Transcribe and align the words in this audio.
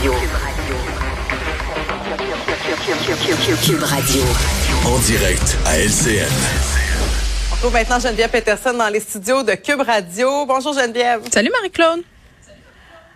Radio. 0.00 0.12
Cube 3.64 3.82
Radio. 3.82 4.22
En 4.86 4.98
direct 5.00 5.56
à 5.66 5.78
LCN. 5.78 6.26
On 7.50 7.54
retrouve 7.54 7.72
maintenant 7.72 8.00
Geneviève 8.00 8.30
Peterson 8.30 8.72
dans 8.72 8.88
les 8.88 9.00
studios 9.00 9.42
de 9.42 9.52
Cube 9.52 9.82
Radio. 9.82 10.46
Bonjour 10.46 10.72
Geneviève. 10.72 11.20
Salut 11.30 11.50
Marie-Claude. 11.50 12.00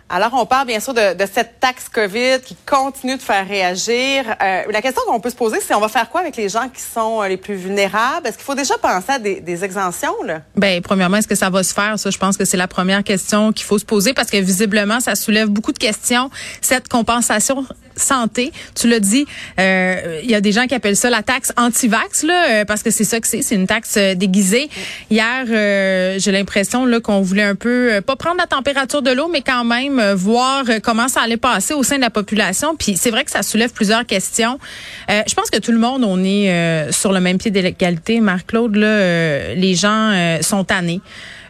Alors, 0.09 0.29
on 0.33 0.45
parle 0.45 0.67
bien 0.67 0.79
sûr 0.79 0.93
de, 0.93 1.15
de, 1.15 1.25
cette 1.31 1.59
taxe 1.59 1.89
COVID 1.89 2.39
qui 2.41 2.55
continue 2.65 3.17
de 3.17 3.21
faire 3.21 3.45
réagir. 3.45 4.23
Euh, 4.41 4.63
la 4.71 4.81
question 4.81 5.01
qu'on 5.05 5.19
peut 5.19 5.29
se 5.29 5.35
poser, 5.35 5.59
c'est 5.59 5.73
on 5.73 5.81
va 5.81 5.89
faire 5.89 6.09
quoi 6.09 6.21
avec 6.21 6.37
les 6.37 6.47
gens 6.47 6.69
qui 6.69 6.81
sont 6.81 7.21
euh, 7.21 7.27
les 7.27 7.35
plus 7.35 7.55
vulnérables? 7.55 8.25
Est-ce 8.25 8.37
qu'il 8.37 8.45
faut 8.45 8.55
déjà 8.55 8.77
penser 8.77 9.11
à 9.11 9.19
des, 9.19 9.41
des 9.41 9.65
exemptions? 9.65 10.15
Là? 10.23 10.41
Ben, 10.55 10.81
premièrement, 10.81 11.17
est-ce 11.17 11.27
que 11.27 11.35
ça 11.35 11.49
va 11.49 11.61
se 11.61 11.73
faire? 11.73 11.99
Ça, 11.99 12.09
je 12.09 12.17
pense 12.17 12.37
que 12.37 12.45
c'est 12.45 12.55
la 12.55 12.69
première 12.69 13.03
question 13.03 13.51
qu'il 13.51 13.65
faut 13.65 13.79
se 13.79 13.85
poser 13.85 14.13
parce 14.13 14.29
que 14.29 14.37
visiblement, 14.37 15.01
ça 15.01 15.15
soulève 15.15 15.49
beaucoup 15.49 15.73
de 15.73 15.79
questions. 15.79 16.29
Cette 16.61 16.87
compensation 16.87 17.65
santé. 17.97 18.51
Tu 18.75 18.87
l'as 18.87 18.99
dit, 18.99 19.25
euh, 19.59 20.21
il 20.23 20.29
y 20.29 20.35
a 20.35 20.41
des 20.41 20.51
gens 20.51 20.67
qui 20.67 20.75
appellent 20.75 20.95
ça 20.95 21.09
la 21.09 21.23
taxe 21.23 21.51
anti-vax, 21.57 22.23
là, 22.23 22.49
euh, 22.49 22.65
parce 22.65 22.83
que 22.83 22.91
c'est 22.91 23.03
ça 23.03 23.19
que 23.19 23.27
c'est, 23.27 23.41
c'est 23.41 23.55
une 23.55 23.67
taxe 23.67 23.95
euh, 23.97 24.15
déguisée. 24.15 24.69
Hier, 25.09 25.45
j'ai 26.19 26.31
l'impression 26.31 26.85
là 26.85 26.99
qu'on 26.99 27.21
voulait 27.21 27.43
un 27.43 27.55
peu 27.55 28.01
pas 28.05 28.15
prendre 28.15 28.37
la 28.37 28.47
température 28.47 29.01
de 29.01 29.11
l'eau, 29.11 29.29
mais 29.31 29.41
quand 29.41 29.63
même 29.63 30.01
voir 30.13 30.65
comment 30.83 31.07
ça 31.07 31.21
allait 31.21 31.37
passer 31.37 31.73
au 31.73 31.83
sein 31.83 31.95
de 31.97 32.01
la 32.01 32.09
population. 32.09 32.75
Puis 32.75 32.97
c'est 32.97 33.09
vrai 33.09 33.23
que 33.23 33.31
ça 33.31 33.43
soulève 33.43 33.71
plusieurs 33.71 34.05
questions. 34.05 34.59
je 35.09 35.33
pense 35.33 35.49
que 35.49 35.59
tout 35.59 35.71
le 35.71 35.79
monde, 35.79 36.03
on 36.03 36.23
est 36.23 36.91
sur 36.91 37.11
le 37.11 37.19
même 37.19 37.37
pied 37.37 37.51
d'égalité. 37.51 38.19
Marc-Claude, 38.19 38.75
là, 38.75 39.53
les 39.55 39.75
gens 39.75 40.39
sont 40.41 40.63
tannés. 40.63 41.01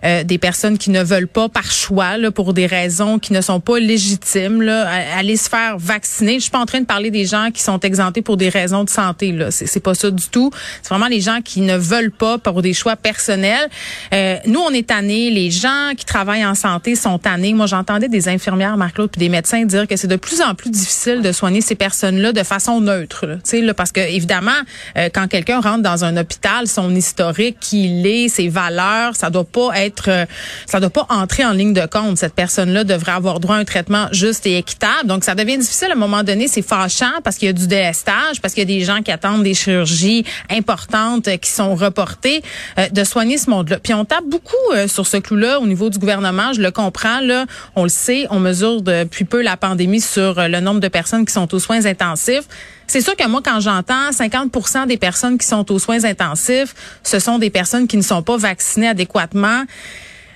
Euh, 0.04 0.24
des 0.24 0.38
personnes 0.38 0.78
qui 0.78 0.90
ne 0.90 1.04
veulent 1.04 1.28
pas 1.28 1.50
par 1.50 1.72
choix, 1.72 2.18
là, 2.18 2.32
pour 2.32 2.54
des 2.54 2.66
raisons 2.66 3.20
qui 3.20 3.34
ne 3.34 3.42
sont 3.42 3.60
pas 3.60 3.80
légitimes, 3.80 4.62
là, 4.62 4.90
aller 5.18 5.38
se 5.38 5.50
faire 5.50 5.78
vacciner. 5.78 6.36
Je 6.36 6.42
suis 6.42 6.52
pas 6.52 6.60
en 6.60 6.66
train 6.66 6.82
de 6.82 6.86
parler 6.86 7.12
des 7.12 7.26
gens 7.26 7.50
qui 7.54 7.62
sont 7.62 7.80
exemptés 7.80 8.22
pour 8.22 8.38
des 8.38 8.50
raisons 8.50 8.84
de 8.84 8.90
santé. 8.90 9.32
Là, 9.32 9.52
c'est 9.52 9.80
pas 9.80 9.96
ça 9.96 10.12
du 10.12 10.28
tout. 10.30 10.52
C'est 10.82 10.90
vraiment 10.90 11.08
les 11.08 11.22
gens 11.22 11.40
qui 11.44 11.62
ne 11.62 11.78
veulent 11.78 12.12
pas 12.12 12.38
pour 12.38 12.62
des 12.62 12.74
choix 12.74 12.96
personnels. 12.96 13.70
Euh, 14.14 14.38
nous, 14.46 14.60
on 14.60 14.72
est 14.72 14.88
tannés. 14.88 15.30
Les 15.30 15.52
gens 15.52 15.92
qui 15.98 16.06
travaillent 16.06 16.46
en 16.46 16.56
santé 16.56 16.96
sont 16.96 17.18
tannés. 17.20 17.54
Moi, 17.54 17.66
j'entendais 17.66 18.10
des 18.10 18.30
infirmières, 18.30 18.78
Marc-Claude, 18.78 19.10
puis 19.12 19.20
des 19.20 19.30
médecins 19.30 19.66
dire 19.66 19.88
que 19.88 19.96
c'est 19.96 20.08
de 20.08 20.16
plus 20.16 20.42
en 20.42 20.56
plus 20.56 20.70
difficile 20.70 21.22
de 21.22 21.32
soigner 21.32 21.62
ces 21.62 21.76
personnes-là 21.76 22.32
de 22.32 22.44
façon 22.44 22.82
neutre. 22.82 23.26
Là, 23.26 23.38
là, 23.54 23.74
parce 23.74 23.92
que 23.92 24.00
évidemment, 24.00 24.52
euh, 24.98 25.10
quand 25.14 25.28
quelqu'un 25.28 25.60
rentre 25.60 25.84
dans 25.84 26.04
un 26.04 26.18
hôpital, 26.18 26.68
son 26.68 26.94
historique, 26.96 27.58
qui 27.60 27.86
il 27.86 28.08
est, 28.08 28.30
ses 28.30 28.50
valeurs, 28.50 29.16
ça 29.16 29.30
doit 29.30 29.44
pas 29.44 29.70
être 29.76 29.87
être, 29.88 30.10
euh, 30.10 30.26
ça 30.66 30.80
doit 30.80 30.90
pas 30.90 31.06
entrer 31.10 31.44
en 31.46 31.52
ligne 31.52 31.74
de 31.74 31.86
compte. 31.86 32.18
Cette 32.18 32.34
personne-là 32.34 32.84
devrait 32.84 33.14
avoir 33.14 33.40
droit 33.40 33.56
à 33.56 33.60
un 33.60 33.66
traitement 33.66 34.08
juste 34.12 34.46
et 34.46 34.58
équitable. 34.58 35.08
Donc, 35.08 35.24
ça 35.24 35.36
devient 35.36 35.58
difficile 35.58 35.90
à 35.90 35.94
un 35.94 35.98
moment 35.98 36.24
donné. 36.24 36.48
C'est 36.48 36.62
fâchant 36.62 37.12
parce 37.24 37.38
qu'il 37.38 37.48
y 37.48 37.50
a 37.50 37.54
du 37.54 37.68
délestage, 37.68 38.42
parce 38.42 38.54
qu'il 38.54 38.70
y 38.70 38.74
a 38.74 38.78
des 38.78 38.86
gens 38.86 39.02
qui 39.02 39.12
attendent 39.12 39.44
des 39.44 39.54
chirurgies 39.54 40.26
importantes 40.50 41.30
qui 41.40 41.50
sont 41.50 41.76
reportées, 41.76 42.42
euh, 42.78 42.88
de 42.90 43.04
soigner 43.04 43.38
ce 43.38 43.50
monde-là. 43.50 43.80
Puis 43.80 43.94
on 43.94 44.06
tape 44.06 44.26
beaucoup 44.26 44.56
euh, 44.74 44.88
sur 44.88 45.08
ce 45.08 45.18
clou-là 45.18 45.60
au 45.60 45.68
niveau 45.68 45.90
du 45.90 45.98
gouvernement. 45.98 46.54
Je 46.54 46.62
le 46.62 46.72
comprends, 46.72 47.20
là. 47.22 47.46
On 47.76 47.84
le 47.84 47.90
sait. 47.90 48.26
On 48.30 48.40
mesure 48.40 48.82
depuis 48.82 49.26
peu 49.26 49.42
la 49.42 49.58
pandémie 49.58 50.02
sur 50.02 50.36
le 50.48 50.60
nombre 50.60 50.80
de 50.80 50.88
personnes 50.88 51.26
qui 51.26 51.34
sont 51.34 51.54
aux 51.54 51.60
soins 51.60 51.86
intensifs. 51.86 52.48
C'est 52.88 53.02
sûr 53.02 53.16
que 53.16 53.28
moi, 53.28 53.42
quand 53.44 53.60
j'entends 53.60 54.10
50% 54.12 54.88
des 54.88 54.98
personnes 54.98 55.38
qui 55.38 55.46
sont 55.46 55.70
aux 55.72 55.80
soins 55.80 56.06
intensifs, 56.06 56.74
ce 57.04 57.20
sont 57.20 57.38
des 57.38 57.50
personnes 57.50 57.86
qui 57.88 57.98
ne 57.98 58.02
sont 58.02 58.24
pas 58.24 58.38
vaccinées 58.38 58.88
adéquatement. 58.88 59.64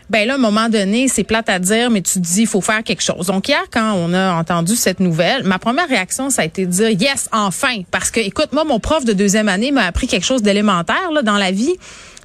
Ben 0.09 0.27
là, 0.27 0.33
à 0.33 0.35
un 0.35 0.39
moment 0.39 0.67
donné, 0.67 1.07
c'est 1.07 1.23
plate 1.23 1.47
à 1.47 1.57
dire, 1.57 1.89
mais 1.89 2.01
tu 2.01 2.15
te 2.15 2.19
dis, 2.19 2.41
il 2.41 2.47
faut 2.47 2.59
faire 2.59 2.83
quelque 2.83 3.01
chose. 3.01 3.27
Donc 3.27 3.47
hier, 3.47 3.63
quand 3.71 3.93
on 3.93 4.13
a 4.13 4.33
entendu 4.33 4.75
cette 4.75 4.99
nouvelle, 4.99 5.43
ma 5.45 5.57
première 5.57 5.87
réaction, 5.87 6.29
ça 6.29 6.41
a 6.41 6.45
été 6.45 6.65
de 6.65 6.71
dire, 6.71 6.89
yes, 6.89 7.29
enfin, 7.31 7.83
parce 7.91 8.11
que, 8.11 8.19
écoute, 8.19 8.49
moi, 8.51 8.65
mon 8.65 8.81
prof 8.81 9.05
de 9.05 9.13
deuxième 9.13 9.47
année 9.47 9.71
m'a 9.71 9.85
appris 9.85 10.07
quelque 10.07 10.25
chose 10.25 10.41
d'élémentaire 10.41 11.11
là 11.13 11.21
dans 11.21 11.37
la 11.37 11.51
vie. 11.51 11.75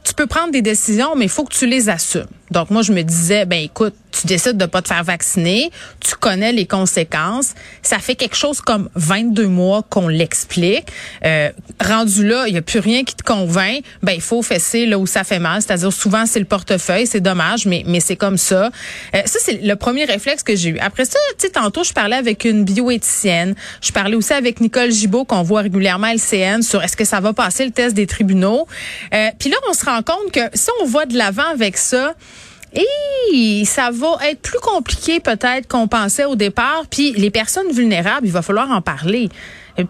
Tu 0.03 0.15
peux 0.15 0.27
prendre 0.27 0.51
des 0.51 0.63
décisions, 0.63 1.15
mais 1.15 1.27
il 1.27 1.31
faut 1.31 1.45
que 1.45 1.55
tu 1.55 1.67
les 1.67 1.89
assumes. 1.89 2.27
Donc 2.51 2.71
moi, 2.71 2.83
je 2.83 2.93
me 2.93 3.03
disais, 3.03 3.45
ben 3.45 3.63
écoute, 3.63 3.95
tu 4.21 4.27
décides 4.27 4.57
de 4.57 4.67
pas 4.67 4.83
te 4.83 4.89
faire 4.89 5.05
vacciner, 5.05 5.71
tu 6.01 6.15
connais 6.15 6.53
les 6.53 6.67
conséquences. 6.67 7.55
Ça 7.83 7.99
fait 7.99 8.15
quelque 8.15 8.37
chose 8.37 8.61
comme 8.61 8.89
22 8.95 9.47
mois 9.47 9.83
qu'on 9.89 10.09
l'explique. 10.09 10.87
Euh, 11.25 11.51
rendu 11.81 12.27
là, 12.27 12.47
il 12.49 12.55
y 12.55 12.59
a 12.59 12.63
plus 12.63 12.79
rien 12.79 13.05
qui 13.05 13.15
te 13.15 13.23
convainc. 13.23 13.83
Ben 14.03 14.13
il 14.13 14.21
faut 14.21 14.43
fesser 14.43 14.87
là 14.87 14.99
où 14.99 15.07
ça 15.07 15.25
fait 15.25 15.39
mal, 15.39 15.63
c'est-à-dire 15.63 15.93
souvent 15.93 16.27
c'est 16.27 16.39
le 16.39 16.45
portefeuille, 16.45 17.07
c'est 17.07 17.21
dommage, 17.21 17.67
mais 17.67 17.83
mais 17.87 18.01
c'est 18.01 18.17
comme 18.17 18.39
ça. 18.39 18.71
Euh, 19.15 19.23
ça 19.25 19.39
c'est 19.43 19.63
le 19.63 19.77
premier 19.77 20.05
réflexe 20.05 20.43
que 20.43 20.57
j'ai 20.57 20.71
eu. 20.71 20.79
Après 20.79 21.05
ça, 21.05 21.19
tu 21.39 21.47
sais 21.47 21.53
tantôt 21.53 21.85
je 21.85 21.93
parlais 21.93 22.17
avec 22.17 22.45
une 22.45 22.65
bioéthicienne, 22.65 23.55
je 23.81 23.93
parlais 23.93 24.17
aussi 24.17 24.33
avec 24.33 24.61
Nicole 24.61 24.91
Gibault 24.91 25.25
qu'on 25.25 25.43
voit 25.43 25.63
régulièrement 25.63 26.09
à 26.09 26.15
LCN 26.15 26.63
sur 26.63 26.83
est-ce 26.83 26.97
que 26.97 27.05
ça 27.05 27.21
va 27.21 27.33
passer 27.33 27.65
le 27.65 27.73
test 27.73 27.95
des 27.95 28.07
tribunaux. 28.07 28.67
Euh, 29.15 29.29
Puis 29.39 29.51
là 29.51 29.57
on 29.69 29.73
se 29.73 29.85
rend 29.85 30.03
compte 30.03 30.33
que 30.33 30.41
si 30.55 30.69
on 30.83 30.87
va 30.87 31.07
de 31.07 31.17
l'avant 31.17 31.49
avec 31.53 31.77
ça, 31.77 32.15
et 32.77 33.65
ça 33.65 33.91
va 33.91 34.19
être 34.29 34.41
plus 34.41 34.59
compliqué 34.61 35.21
peut-être 35.21 35.67
qu'on 35.69 35.89
pensait 35.89 36.25
au 36.25 36.37
départ. 36.37 36.85
Puis 36.91 37.13
les 37.13 37.31
personnes 37.31 37.71
vulnérables, 37.73 38.27
il 38.27 38.33
va 38.33 38.43
falloir 38.43 38.71
en 38.71 38.83
parler. 38.83 39.29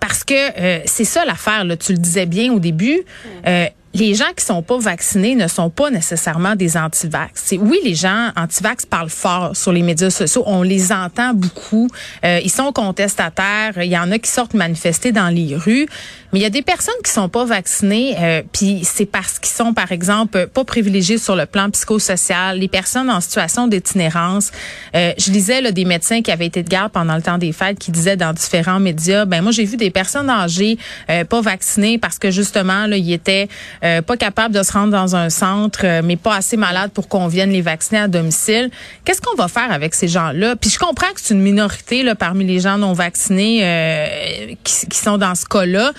Parce 0.01 0.25
que 0.25 0.35
euh, 0.35 0.81
c'est 0.85 1.05
ça 1.05 1.25
l'affaire, 1.25 1.65
tu 1.79 1.93
le 1.93 1.99
disais 1.99 2.27
bien 2.27 2.53
au 2.53 2.59
début. 2.59 3.03
Euh, 3.47 3.67
les 3.97 4.15
gens 4.15 4.33
qui 4.37 4.45
sont 4.45 4.63
pas 4.63 4.79
vaccinés 4.79 5.35
ne 5.35 5.49
sont 5.49 5.71
pas 5.71 5.91
nécessairement 5.91 6.55
des 6.55 6.77
anti-vax. 6.77 7.55
Oui, 7.59 7.79
les 7.83 7.95
gens 7.95 8.31
anti-vax 8.37 8.85
parlent 8.87 9.09
fort 9.09 9.57
sur 9.57 9.73
les 9.73 9.83
médias 9.83 10.11
sociaux. 10.11 10.43
On 10.47 10.63
les 10.63 10.93
entend 10.93 11.33
beaucoup. 11.33 11.89
Euh, 12.25 12.41
ils 12.45 12.51
sont 12.51 12.73
contestataires. 12.73 13.73
Il 13.77 13.91
y 13.91 13.99
en 13.99 14.11
a 14.13 14.19
qui 14.19 14.31
sortent 14.31 14.55
manifester 14.55 15.13
dans 15.13 15.29
les 15.29 15.57
rues. 15.57 15.87
Mais 16.33 16.41
il 16.41 16.43
y 16.43 16.47
a 16.47 16.51
des 16.51 16.63
personnes 16.63 16.95
qui 17.05 17.11
sont 17.11 17.29
pas 17.29 17.45
vaccinées, 17.45 18.17
euh, 18.19 18.43
puis 18.53 18.81
c'est 18.85 19.07
parce 19.07 19.39
qu'ils 19.39 19.55
sont, 19.55 19.73
par 19.73 19.93
exemple, 19.93 20.49
pas 20.49 20.65
privilégiés 20.65 21.19
sur 21.19 21.37
le 21.37 21.47
plan 21.47 21.71
psychosocial. 21.71 22.59
Les 22.59 22.69
personnes 22.69 23.11
en 23.11 23.21
situation 23.21 23.69
d'itinérance. 23.69 24.51
Euh, 24.95 25.13
je 25.19 25.31
lisais 25.31 25.61
là, 25.61 25.71
des 25.71 25.85
médecins 25.85 26.23
qui 26.23 26.31
avaient 26.31 26.47
été 26.47 26.63
de 26.63 26.69
garde 26.69 26.93
pendant 26.93 27.17
le 27.17 27.23
temps 27.23 27.39
des 27.39 27.53
fêtes 27.53 27.79
qui 27.79 27.91
disaient 27.91 28.17
dans 28.17 28.33
différents 28.33 28.81
médias, 28.81 29.25
ben 29.25 29.41
moi 29.43 29.53
j'ai 29.53 29.65
vu 29.65 29.77
des 29.77 29.91
personnes 29.91 30.29
âgées 30.29 30.79
euh, 31.11 31.25
pas 31.25 31.41
vaccinées 31.41 31.99
parce 31.99 32.19
que 32.19 32.31
justement 32.31 32.87
là 32.87 32.97
ils 32.97 33.13
étaient 33.13 33.49
euh, 33.87 34.03
pas 34.03 34.17
capables 34.17 34.55
de 34.55 34.63
se 34.63 34.73
rendre 34.73 34.93
dans 34.93 35.17
un 35.17 35.31
centre, 35.31 35.81
euh, 35.85 36.03
mais 36.05 36.17
pas 36.17 36.37
assez 36.37 36.57
malades 36.57 36.91
pour 36.91 37.09
qu'on 37.09 37.27
vienne 37.27 37.51
les 37.51 37.63
vacciner 37.63 38.01
à 38.01 38.09
domicile. 38.09 38.71
Qu'est-ce 39.05 39.21
qu'on 39.21 39.37
va 39.37 39.49
faire 39.49 39.71
avec 39.71 39.95
ces 39.95 40.09
gens-là? 40.09 40.57
Puis 40.57 40.71
je 40.71 40.79
comprends 40.79 41.13
que 41.15 41.21
c'est 41.21 41.35
une 41.35 41.43
minorité 41.43 42.03
là 42.03 42.15
parmi 42.15 42.45
les 42.45 42.61
gens 42.61 42.79
non 42.79 42.93
vaccinés 42.93 44.57
qui, 44.65 44.87
qui 44.87 44.99
sont 44.99 45.19
dans 45.19 45.35
ce 45.35 45.45
cas-là. 45.47 45.93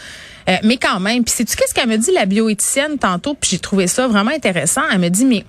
Euh, 0.49 0.55
mais 0.63 0.77
quand 0.77 0.99
même, 0.99 1.23
puis 1.23 1.33
sais-tu 1.33 1.55
qu'est-ce 1.55 1.73
qu'elle 1.73 1.89
me 1.89 1.97
dit, 1.97 2.11
la 2.11 2.25
bioéthicienne, 2.25 2.97
tantôt, 2.97 3.33
puis 3.33 3.51
j'ai 3.51 3.59
trouvé 3.59 3.87
ça 3.87 4.07
vraiment 4.07 4.31
intéressant. 4.31 4.81
Elle 4.91 4.99
me 4.99 5.09
dit, 5.09 5.25
mais 5.25 5.43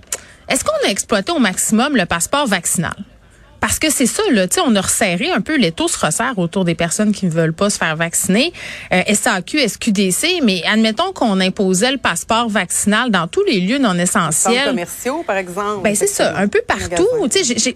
est-ce 0.49 0.65
qu'on 0.65 0.87
a 0.87 0.91
exploité 0.91 1.31
au 1.33 1.39
maximum 1.39 1.97
le 1.97 2.05
passeport 2.05 2.47
vaccinal? 2.47 2.97
Parce 3.61 3.79
que 3.79 3.91
c'est 3.91 4.07
ça, 4.07 4.23
là, 4.31 4.47
tu 4.47 4.57
sais, 4.57 4.61
on 4.65 4.75
a 4.77 4.81
resserré 4.81 5.31
un 5.31 5.41
peu, 5.41 5.57
les 5.57 5.73
taux 5.73 5.89
se 5.89 5.99
resserrent 5.99 6.39
autour 6.39 6.65
des 6.65 6.75
personnes 6.75 7.13
qui 7.13 7.27
ne 7.27 7.31
veulent 7.31 7.53
pas 7.53 7.71
se 7.71 7.79
faire 7.79 7.97
vacciner. 7.97 8.53
Euh, 8.93 9.03
SAQ, 9.13 9.69
SQDC, 9.69 10.41
mais 10.43 10.63
admettons 10.67 11.13
qu'on 11.13 11.41
imposait 11.41 11.93
le 11.93 11.99
passeport 11.99 12.49
vaccinal 12.49 13.11
dans 13.11 13.27
tous 13.27 13.45
les 13.45 13.61
lieux 13.61 13.79
non 13.79 13.95
essentiels. 13.95 14.69
commerciaux, 14.69 15.25
par 15.27 15.37
exemple. 15.37 15.83
Ben 15.83 15.95
c'est 15.95 16.07
ça, 16.07 16.37
un 16.37 16.49
peu 16.49 16.61
partout. 16.67 17.09
Tu 17.31 17.45
sais, 17.45 17.75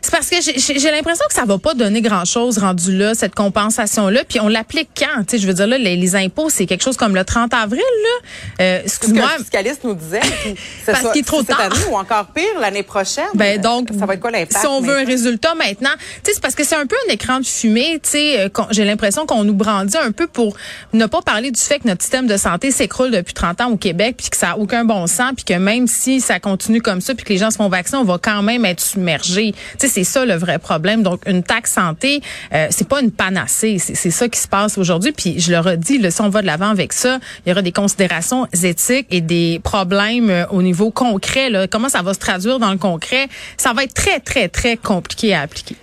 c'est 0.00 0.10
parce 0.10 0.30
que 0.30 0.36
j'ai 0.40 0.90
l'impression 0.90 1.24
que 1.28 1.34
ça 1.34 1.44
va 1.44 1.58
pas 1.58 1.74
donner 1.74 2.00
grand-chose 2.00 2.58
rendu 2.58 2.96
là, 2.96 3.14
cette 3.14 3.34
compensation-là. 3.34 4.22
Puis 4.28 4.40
on 4.40 4.48
l'applique 4.48 4.90
quand? 4.96 5.24
Tu 5.24 5.36
sais, 5.36 5.38
je 5.38 5.46
veux 5.46 5.54
dire, 5.54 5.66
là, 5.66 5.78
les, 5.78 6.16
impôts, 6.16 6.48
c'est 6.50 6.66
quelque 6.66 6.84
chose 6.84 6.96
comme 6.96 7.16
le 7.16 7.24
30 7.24 7.52
avril, 7.52 7.80
là. 7.80 8.64
Euh, 8.64 8.80
Excuse-moi. 8.84 9.28
le 9.38 9.42
fiscaliste 9.42 9.82
nous 9.82 9.94
disait. 9.94 10.20
parce 10.86 11.10
qu'il 11.10 11.20
est 11.20 11.26
trop 11.26 11.42
tard. 11.42 11.60
Année, 11.60 11.74
ou 11.90 11.96
encore 11.96 12.26
pire, 12.26 12.60
l'année 12.60 12.84
prochaine. 12.84 13.24
Ben 13.34 13.60
donc, 13.60 13.88
ça 13.98 14.06
va 14.06 14.14
être 14.14 14.20
quoi 14.20 14.30
l'impact? 14.30 14.58
Si 14.58 14.66
on 14.66 14.80
veut 14.80 15.02
résultat 15.16 15.54
maintenant. 15.54 15.90
C'est 16.22 16.40
parce 16.40 16.54
que 16.54 16.64
c'est 16.64 16.76
un 16.76 16.86
peu 16.86 16.96
un 17.08 17.12
écran 17.12 17.40
de 17.40 17.46
fumée. 17.46 18.00
Euh, 18.14 18.48
j'ai 18.70 18.84
l'impression 18.84 19.26
qu'on 19.26 19.44
nous 19.44 19.54
brandit 19.54 19.96
un 19.96 20.12
peu 20.12 20.26
pour 20.26 20.56
ne 20.92 21.06
pas 21.06 21.22
parler 21.22 21.50
du 21.50 21.60
fait 21.60 21.78
que 21.78 21.88
notre 21.88 22.02
système 22.02 22.26
de 22.26 22.36
santé 22.36 22.70
s'écroule 22.70 23.10
depuis 23.10 23.34
30 23.34 23.60
ans 23.62 23.70
au 23.70 23.76
Québec, 23.76 24.16
puis 24.18 24.30
que 24.30 24.36
ça 24.36 24.50
a 24.52 24.56
aucun 24.56 24.84
bon 24.84 25.06
sens, 25.06 25.32
puis 25.34 25.44
que 25.44 25.54
même 25.54 25.86
si 25.86 26.20
ça 26.20 26.38
continue 26.38 26.80
comme 26.80 27.00
ça, 27.00 27.14
puis 27.14 27.24
que 27.24 27.32
les 27.32 27.38
gens 27.38 27.50
se 27.50 27.56
font 27.56 27.68
vacciner, 27.68 27.98
on 27.98 28.04
va 28.04 28.18
quand 28.18 28.42
même 28.42 28.64
être 28.64 28.80
submergé. 28.80 29.54
C'est 29.78 30.04
ça 30.04 30.24
le 30.24 30.34
vrai 30.34 30.58
problème. 30.58 31.02
Donc, 31.02 31.22
une 31.26 31.42
taxe 31.42 31.72
santé, 31.72 32.20
euh, 32.52 32.66
c'est 32.70 32.88
pas 32.88 33.00
une 33.00 33.10
panacée. 33.10 33.78
C'est 33.78 34.10
ça 34.10 34.28
qui 34.28 34.38
se 34.38 34.48
passe 34.48 34.78
aujourd'hui. 34.78 35.12
Puis 35.12 35.40
je 35.40 35.50
le 35.50 35.58
redis, 35.58 35.98
le 35.98 36.10
si 36.10 36.20
on 36.20 36.28
va 36.28 36.42
de 36.42 36.46
l'avant 36.46 36.68
avec 36.68 36.92
ça, 36.92 37.18
il 37.44 37.50
y 37.50 37.52
aura 37.52 37.62
des 37.62 37.72
considérations 37.72 38.46
éthiques 38.62 39.06
et 39.10 39.20
des 39.20 39.60
problèmes 39.62 40.30
euh, 40.30 40.46
au 40.50 40.62
niveau 40.62 40.90
concret. 40.90 41.50
Là. 41.50 41.66
Comment 41.66 41.88
ça 41.88 42.02
va 42.02 42.14
se 42.14 42.18
traduire 42.18 42.58
dans 42.58 42.70
le 42.70 42.78
concret? 42.78 43.28
Ça 43.56 43.72
va 43.72 43.84
être 43.84 43.94
très, 43.94 44.20
très, 44.20 44.48
très 44.48 44.76
compliqué 44.76 45.05
à 45.32 45.42
appliquer. 45.42 45.76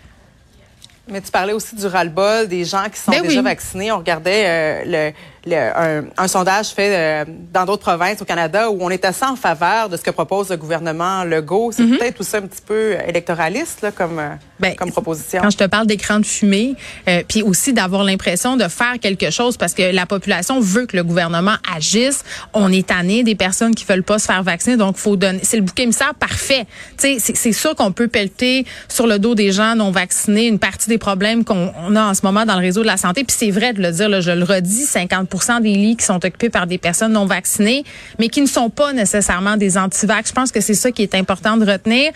Mais 1.11 1.19
tu 1.19 1.31
parlais 1.31 1.51
aussi 1.53 1.75
du 1.75 1.85
ras-le-bol 1.85 2.47
des 2.47 2.63
gens 2.63 2.85
qui 2.91 2.97
sont 2.99 3.11
Ben 3.11 3.21
déjà 3.23 3.39
oui. 3.39 3.43
vaccinés. 3.43 3.91
On 3.91 3.97
regardait 3.97 4.45
euh, 4.47 5.11
le, 5.45 5.49
le- 5.51 5.77
un, 5.77 6.03
un 6.17 6.27
sondage 6.29 6.67
fait 6.69 6.95
euh, 6.95 7.25
dans 7.51 7.65
d'autres 7.65 7.81
provinces 7.81 8.21
au 8.21 8.25
Canada 8.25 8.69
où 8.71 8.77
on 8.79 8.89
est 8.89 9.03
assez 9.03 9.25
en 9.25 9.35
faveur 9.35 9.89
de 9.89 9.97
ce 9.97 10.01
que 10.01 10.11
propose 10.11 10.49
le 10.49 10.55
gouvernement 10.55 11.25
Legault. 11.25 11.73
C'est 11.73 11.85
peut-être 11.85 12.21
aussi 12.21 12.37
un 12.37 12.43
petit 12.43 12.61
peu 12.65 12.95
électoraliste 13.05 13.81
là, 13.81 13.91
comme, 13.91 14.17
euh, 14.17 14.29
Mhm. 14.29 14.69
Ben, 14.69 14.75
comme 14.77 14.91
proposition. 14.93 15.41
Quand 15.41 15.49
je 15.49 15.57
te 15.57 15.65
parle 15.65 15.87
d'écran 15.87 16.21
de 16.21 16.25
fumée, 16.25 16.75
euh, 17.09 17.21
puis 17.27 17.41
aussi 17.43 17.73
d'avoir 17.73 18.05
l'impression 18.05 18.55
de 18.55 18.69
faire 18.69 18.97
quelque 19.01 19.29
chose 19.29 19.57
parce 19.57 19.73
que 19.73 19.93
la 19.93 20.05
population 20.05 20.61
veut 20.61 20.85
que 20.85 20.95
le 20.95 21.03
gouvernement 21.03 21.55
agisse. 21.75 22.23
On 22.53 22.71
est 22.71 22.87
tanné 22.87 23.23
des 23.23 23.35
personnes 23.35 23.75
qui 23.75 23.83
veulent 23.83 24.03
pas 24.03 24.19
se 24.19 24.25
faire 24.27 24.41
vacciner, 24.41 24.77
donc 24.77 24.95
faut 24.95 25.17
donner. 25.17 25.41
C'est 25.43 25.57
le 25.57 25.63
bouc 25.63 25.77
émissaire 25.81 26.13
parfait. 26.15 26.65
C'est- 26.97 27.17
c'est 27.19 27.51
sûr 27.51 27.75
qu'on 27.75 27.91
peut 27.91 28.07
pelleter 28.07 28.65
sur 28.87 29.05
le 29.05 29.19
dos 29.19 29.35
des 29.35 29.51
gens 29.51 29.75
non 29.75 29.91
vaccinés 29.91 30.47
une 30.47 30.59
partie 30.59 30.87
des 30.87 30.92
problèmes 30.97 31.43
qu'on 31.43 31.71
on 31.85 31.95
a 31.95 32.03
en 32.03 32.13
ce 32.13 32.21
moment 32.23 32.45
dans 32.45 32.55
le 32.55 32.61
réseau 32.61 32.81
de 32.81 32.87
la 32.87 32.97
santé. 32.97 33.23
Puis 33.23 33.35
c'est 33.37 33.51
vrai 33.51 33.73
de 33.73 33.81
le 33.81 33.91
dire, 33.91 34.09
là, 34.09 34.21
je 34.21 34.31
le 34.31 34.43
redis, 34.43 34.85
50% 34.85 35.61
des 35.61 35.73
lits 35.73 35.97
qui 35.97 36.05
sont 36.05 36.23
occupés 36.25 36.49
par 36.49 36.67
des 36.67 36.77
personnes 36.77 37.13
non 37.13 37.25
vaccinées, 37.25 37.83
mais 38.19 38.29
qui 38.29 38.41
ne 38.41 38.47
sont 38.47 38.69
pas 38.69 38.93
nécessairement 38.93 39.57
des 39.57 39.77
antivax. 39.77 40.29
Je 40.29 40.33
pense 40.33 40.51
que 40.51 40.61
c'est 40.61 40.73
ça 40.73 40.91
qui 40.91 41.03
est 41.03 41.15
important 41.15 41.57
de 41.57 41.69
retenir. 41.69 42.11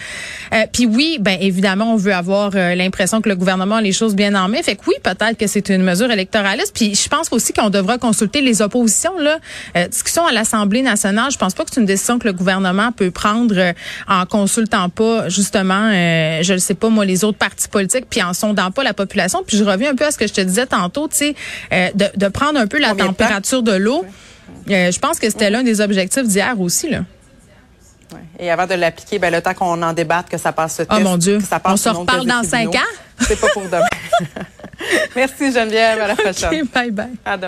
Euh, 0.53 0.65
puis 0.71 0.85
oui, 0.85 1.17
ben 1.19 1.37
évidemment, 1.39 1.93
on 1.93 1.97
veut 1.97 2.13
avoir 2.13 2.51
euh, 2.55 2.75
l'impression 2.75 3.21
que 3.21 3.29
le 3.29 3.35
gouvernement 3.35 3.75
a 3.75 3.81
les 3.81 3.91
choses 3.91 4.15
bien 4.15 4.35
en 4.35 4.47
main. 4.47 4.61
Fait 4.61 4.75
que 4.75 4.81
oui, 4.87 4.95
peut-être 5.03 5.37
que 5.37 5.47
c'est 5.47 5.69
une 5.69 5.83
mesure 5.83 6.11
électoraliste. 6.11 6.73
Puis 6.73 6.95
je 6.95 7.07
pense 7.09 7.27
aussi 7.31 7.53
qu'on 7.53 7.69
devra 7.69 7.97
consulter 7.97 8.41
les 8.41 8.61
oppositions. 8.61 9.17
Là, 9.19 9.39
Euh, 9.75 9.87
discussion 9.87 10.25
à 10.25 10.31
l'Assemblée 10.31 10.81
nationale. 10.81 11.31
Je 11.31 11.37
pense 11.37 11.53
pas 11.53 11.63
que 11.63 11.69
c'est 11.73 11.79
une 11.79 11.85
décision 11.85 12.19
que 12.19 12.27
le 12.27 12.33
gouvernement 12.33 12.91
peut 12.91 13.11
prendre 13.11 13.55
euh, 13.57 13.73
en 14.07 14.25
consultant 14.25 14.89
pas 14.89 15.29
justement, 15.29 15.89
euh, 15.91 16.39
je 16.41 16.53
ne 16.53 16.57
sais 16.57 16.73
pas 16.73 16.89
moi, 16.89 17.05
les 17.05 17.23
autres 17.23 17.37
partis 17.37 17.67
politiques, 17.67 18.05
puis 18.09 18.23
en 18.23 18.33
sondant 18.33 18.66
pas 18.71 18.83
la 18.83 18.93
population. 18.93 19.43
Puis 19.45 19.57
je 19.57 19.63
reviens 19.63 19.91
un 19.91 19.95
peu 19.95 20.05
à 20.05 20.11
ce 20.11 20.17
que 20.17 20.27
je 20.27 20.33
te 20.33 20.41
disais 20.41 20.65
tantôt, 20.65 21.07
tu 21.07 21.15
sais, 21.17 21.35
euh, 21.73 21.89
de, 21.95 22.05
de 22.15 22.27
prendre 22.27 22.59
un 22.59 22.67
peu 22.67 22.79
la 22.79 22.89
Combien 22.89 23.07
température 23.07 23.63
de 23.63 23.73
l'eau. 23.73 24.05
Euh, 24.69 24.91
je 24.91 24.99
pense 24.99 25.19
que 25.19 25.29
c'était 25.29 25.49
l'un 25.49 25.63
des 25.63 25.81
objectifs 25.81 26.23
d'hier 26.27 26.59
aussi. 26.59 26.89
Là. 26.89 26.99
Ouais. 28.13 28.19
Et 28.39 28.51
avant 28.51 28.65
de 28.67 28.73
l'appliquer, 28.75 29.19
ben, 29.19 29.33
le 29.33 29.41
temps 29.41 29.53
qu'on 29.53 29.81
en 29.81 29.93
débatte, 29.93 30.29
que 30.29 30.37
ça 30.37 30.51
passe 30.53 30.75
ce 30.77 30.83
test, 30.83 30.91
Oh, 30.95 30.99
mon 31.03 31.17
Dieu. 31.17 31.39
que 31.39 31.43
ça 31.45 31.59
passe 31.59 31.73
On 31.73 31.77
se 31.77 31.89
reparle 31.89 32.25
dans 32.25 32.43
cinq 32.43 32.73
ans? 32.75 32.79
C'est 33.19 33.39
pas 33.39 33.47
pour 33.53 33.63
demain. 33.63 33.79
Merci 35.15 35.51
Geneviève, 35.51 35.99
à 36.01 36.07
la 36.07 36.15
prochaine. 36.17 36.65
Bye 36.73 36.91
bye. 36.91 37.07
À 37.25 37.35
demain. 37.37 37.45